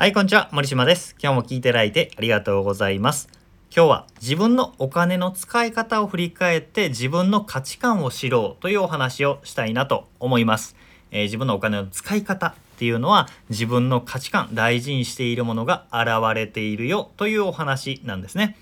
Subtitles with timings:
[0.00, 0.48] はい、こんにちは。
[0.52, 1.16] 森島です。
[1.20, 3.28] 今日も聞いていただいてありがとうございます。
[3.74, 10.76] 今日は自分のお金の使い方を振り返って自分の価値観を知ろうというお話をしたいなと思います。
[11.10, 18.56] えー、自分のお金の使い方っていうのは自分の価値観、大事にしているものが現れているよというお話なんですね。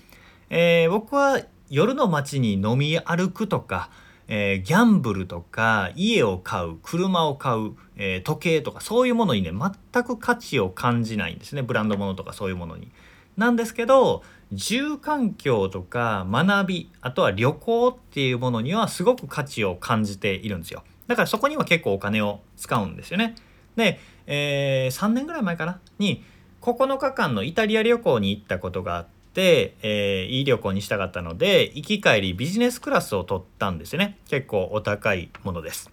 [0.49, 3.91] えー、僕は夜の街に飲み歩くとか、
[4.27, 12.91] えー、ギャンブルとか家を買う車を買う、えー、時計とかそういうものにね全く価値を感じないんですねブランド物とかそういうものに。
[13.35, 20.83] なんですけど住環境とか学びあとは旅行っていうものにはすごく価値を感じているんですよ。
[21.07, 23.35] だからそこには結構お金を使うんですよね。
[23.75, 25.79] で、えー、3年ぐらい前かな？
[25.99, 26.23] に
[26.61, 35.91] 9日間のイタリア旅行に行ったことがあって。、えー、いい旅行にしたかったので行き帰りビジネスクラスを取ったんですよね結構お高いものです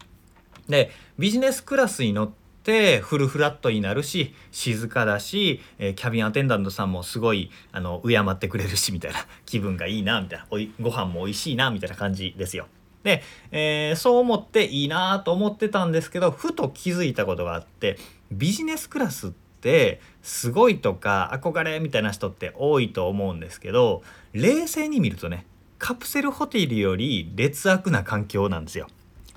[0.68, 2.30] でビジネスクラスに乗っ
[2.62, 12.66] てフルフラットになるし静かだし、えー、キャビンアテンダントさんもすごいあの敬ってくれるしみたいな 気分がいいなみたいなおいご飯も美味しいなみたいな感じですよ。
[13.02, 17.98] で、えー、そう思っていいなと思ってたんですけどふと気づいたことがあって
[18.32, 24.02] ビジネスクラスってってすごいとか憧れみたいな人って多いと思うんですけど
[24.34, 25.46] 冷静に見るとね
[25.78, 28.88] カプセルホテルより劣悪な環境なんですよ。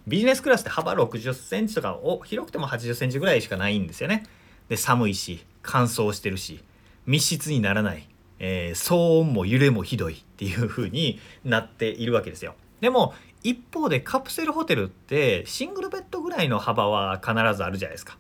[0.08, 4.24] ビジネスクラスって幅60センチとかお広くても80センチぐらいしかないんですよね。
[4.70, 6.64] で寒いし乾燥してるし
[7.06, 8.08] 密室にならない、
[8.40, 12.56] えー、騒音も揺れもひどいっていう風になっているわけですよ。
[12.80, 13.14] でも
[13.44, 18.18] 一方でカプセルホテルってシングルベッドぐらいの幅は必ずあるじゃないですか。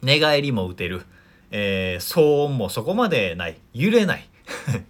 [0.00, 1.02] 寝返りも打てる。
[1.50, 4.26] えー、騒音もそこまでない揺れない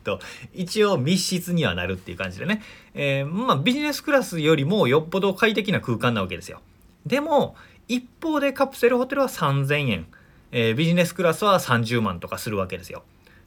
[0.04, 0.20] と
[0.52, 2.62] 一応密室にはなるっていう感じでね、
[2.94, 6.60] えー、まあビジネスクラスよりもよっぽど快適な空間なわけですよ。
[7.06, 7.56] でも
[7.88, 10.06] 一方でカプセルホテルは3000円、
[10.52, 13.02] えー、ビジネスクラスは30万とかするわけですよ。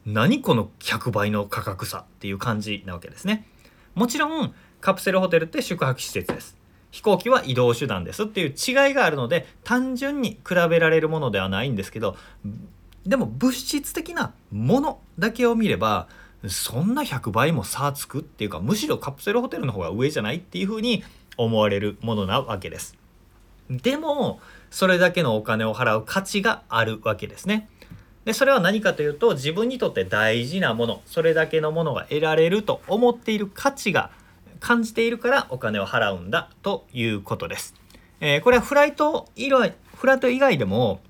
[0.06, 3.48] 何この100倍の価格差っていう感じなわけですね。
[3.96, 6.58] もちろんカプセルホテルって宿泊施設です。
[6.92, 12.16] 飛行機は移動手段ですっていう違いがあるので単純に比べられるものではないんですけど
[13.06, 16.08] でも物質的なものだけを見れば
[16.48, 21.04] そんな100倍も差つくっていうかむしろカプセルホテルの方が上じゃないっていうふうに
[21.38, 22.96] 思われるものなわけです。
[23.70, 24.40] でも
[24.70, 27.70] それだけのお金を払う価値があるわけですね。
[28.26, 34.12] でそれは何かというと自分にとって大事なものそれだけのものが得られると思っている価値が
[34.60, 37.76] 感じているからお金を払うんだということです。
[38.20, 41.02] えー、これはフライト以外フライト以外でも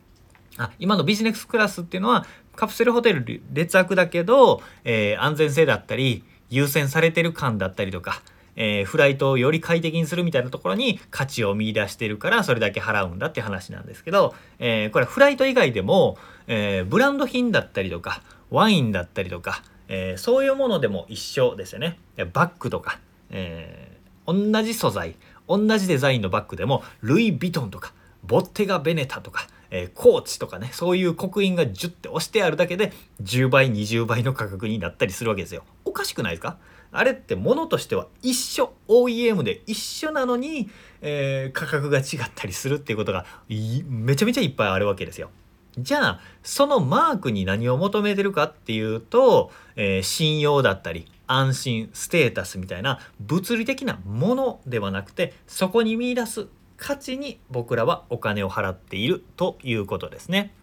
[0.57, 8.21] あ今のビジネスクラスっていうのはカプセルホテル劣悪だけど、えー、安全性だったり優先されてる感だったりとか、
[8.55, 16.17] えー、フライトをより快適にするみたいなところに価値を見いだしてるからそれだけ払うんだって話なんですけど、えー、これフライト以外でも、
[16.47, 21.99] えブランド品だったりとかワインだったりとか、えそういうものでも一緒ですよね。
[22.33, 22.99] バッグとか、
[23.31, 25.15] え同じ素材
[25.47, 27.93] 同じデザインのバッグでもルイ・ヴィトンとか
[28.23, 32.93] ボッテガ・ベネタとかえー、コーチとかねそういう刻印がジュッて押してあるだけで
[33.23, 35.63] 10倍20倍の価格になったりするわけですよ。
[35.83, 36.57] おかしくないですか？
[36.91, 40.69] あれって物としては一緒 OEM で一緒なのに、
[41.01, 45.29] えー、価格が違ったりするっていうことがめちゃめちゃいっぱいあるわけですよ。
[45.77, 60.53] じゃあそのマークに何を求めてるかっていうと、えー、信用だったり安心ステータスみたいな物理的なものではなくてそこに見いだす価値に僕らはお金を払っているということですね。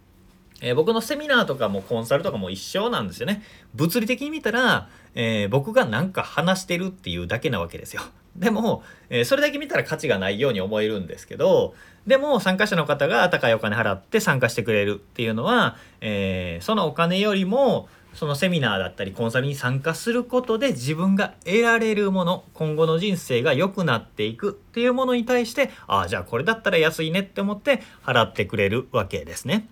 [0.61, 3.43] えー、僕のセミナーとかもコンサルとかも一緒なんですよね。
[3.75, 8.03] 物理的に見たら、えー、僕が何か話してるっていうだけなわけですよ。
[8.37, 11.75] でも、えー、それだけ見たら価値がないように思えるんですけど、
[12.07, 29.67] でも参加者の方が高いお金払って参加してくれるっていうのは、えそのお金よりもそのセミナーだったりコンサルに参加することで自分が得られるもの今後の人生が良くなっていくっていうものに対してああじゃあこれだったら安いねって思って払ってくれるわけですね。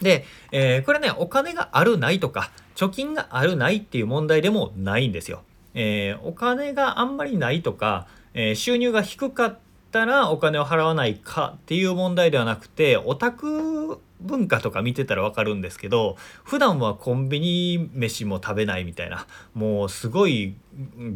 [0.00, 5.42] で、えー、これねお金があるないとか貯金があるないっていう問題でもないんですよ。
[5.74, 9.58] えー、お金があんまりないとか、えー、収入が低かっ
[9.96, 20.54] たらお金を払わないかっていう問題ではなくてオタク文化とか見てたら分かるんですけど普段はコンビニ飯も食べないみたいなもうすごい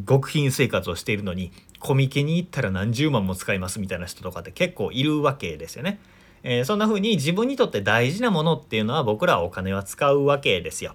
[0.09, 5.99] 極貧生活をしているのにコミケに行ったら何十万も使いますみたいな人とかって結構いるわけですよね。
[6.43, 10.95] えー、そんな風に自分にとって大事なものっていうのは僕らはお金は使うわけですよ。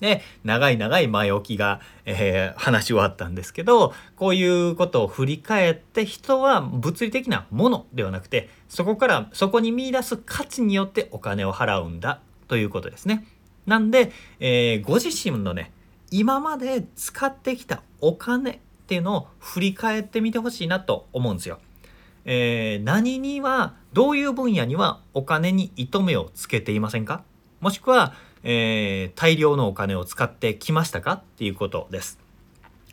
[0.00, 13.26] で長い長い前置きが、えー、話し終わったんですけどこういうことを振り返って人は物理的なものではなくてそこからそこに見いだす価値によってお金を払うんだということですね。
[13.66, 15.72] なんで、えー、ご自身のね
[16.10, 21.58] 今まで使ってきたお金っていうのを振り返ってみてほしいなと思うんですよ。
[22.24, 27.24] えー、何にはどういう分野にはお金に糸目をつけていませんか？
[27.60, 28.14] もしくは、
[28.50, 32.18] えー、大量のお金を使ってきましたかっていうことです。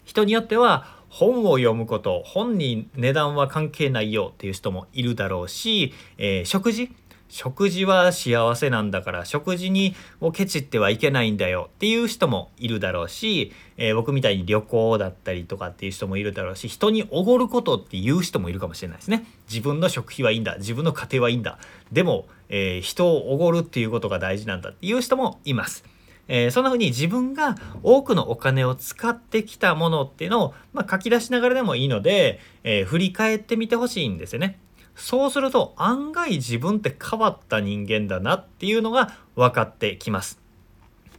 [0.03, 6.91] 人によっては本を読むこと本に値段は関係ないよっていう人もいるだろうし、えー、食事
[7.27, 11.69] 食事は幸せなんだから食事にをケチってはいけないんだよ。
[11.75, 19.25] っていう人もいるだろうし、えー、僕みたいに旅行だったりとかっていう人もいるだろうし人におごることっていう人もいるかもしれないですね。
[19.49, 20.57] 自分の食費はいいんだ。
[20.57, 21.57] 自分の家庭はいいんだ。
[21.91, 25.83] でも、えー、人をおごるっていうことが大事なんだっていう人もいます。
[26.27, 34.59] えー、そんな風に自分が多くのお金を使ってきたものっていうのを、まあ、書き出しながらでもいいので、えー、振り返ってみてほしいんですよね。
[34.95, 40.39] そうすると案外自分って変わった人間だなっていうのが分かってきます。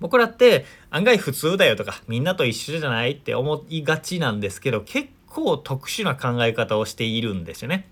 [0.01, 7.89] 僕らって案外普通だよとかみんなと一緒じゃないって思いがちなんですけど結構特殊な考え方をしているんですよね。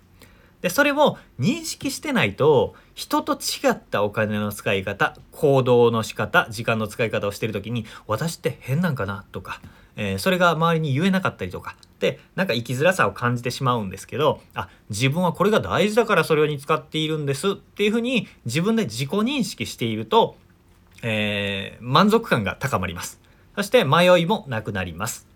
[0.61, 9.61] でそれを認識してないと人と違ったお金の使い方行動の仕方時間の使い方をしてる時に私って変なんかなとか、
[9.97, 20.37] えー、それが周りに言えなかったりとかでなんか生きづらさを感じてしまうんですけどあ自分はこれが大事だからそれに使っているんですっていうふうに自分で自己認識していると、
[21.03, 23.21] えー、満足感が高まります
[23.57, 25.27] そして迷いもなくなります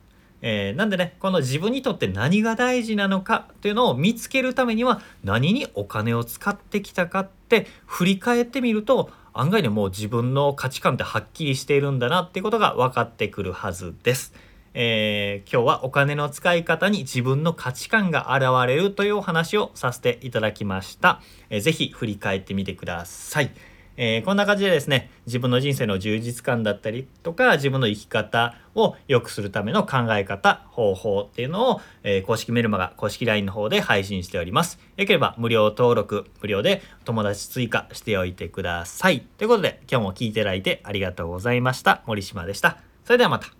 [0.40, 14.32] えー、なんでねこの自分にとって何が大事なのかというのを見つけるためには何にお金を使ってきたかって振り返ってみると案外ねもう自分の価値観ってはっきりしているんだなっていうことが分かってくるはずです。
[14.74, 21.20] えー、今日はお金の使い方に自分の価値観が現れるというお話をさせていただきました。
[21.50, 23.50] えー、ぜ振り返ってみてください。
[24.00, 34.78] えー、こんな感じでですね自分の人生の充実感だったりとか自分の生き方を良くするための考え方方法っていうのを、えー、公式メルマガ公式 LINE の方で配信しております。
[34.96, 39.22] よければ無料登録無料で友達追加しておいてください。
[39.36, 42.02] ということで今日も聞いていただいてありがとうございました。
[42.06, 42.78] 森島でした。
[43.04, 43.57] それではまた。